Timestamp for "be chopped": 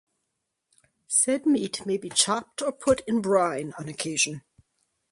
1.97-2.63